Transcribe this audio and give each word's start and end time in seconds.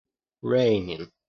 Raining. 0.41 1.11